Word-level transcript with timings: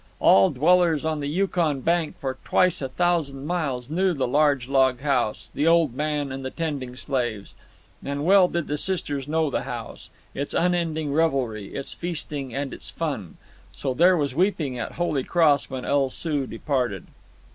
All 0.19 0.49
dwellers 0.49 1.05
on 1.05 1.19
the 1.19 1.27
Yukon 1.29 1.81
bank 1.81 2.15
for 2.19 2.39
twice 2.43 2.81
a 2.81 2.89
thousand 2.89 3.45
miles 3.45 3.87
knew 3.87 4.15
the 4.15 4.27
large 4.27 4.67
log 4.67 5.01
house, 5.01 5.51
the 5.53 5.67
old 5.67 5.93
man 5.93 6.31
and 6.31 6.43
the 6.43 6.49
tending 6.49 6.95
slaves; 6.95 7.53
and 8.03 8.25
well 8.25 8.47
did 8.47 8.65
the 8.67 8.79
Sisters 8.79 9.27
know 9.27 9.51
the 9.51 9.61
house, 9.61 10.09
its 10.33 10.55
unending 10.55 11.13
revelry, 11.13 11.75
its 11.75 11.93
feasting 11.93 12.51
and 12.51 12.73
its 12.73 12.89
fun. 12.89 13.37
So 13.71 13.93
there 13.93 14.17
was 14.17 14.33
weeping 14.33 14.79
at 14.79 14.93
Holy 14.93 15.23
Cross 15.23 15.69
when 15.69 15.85
El 15.85 16.09
Soo 16.09 16.47
departed. 16.47 17.05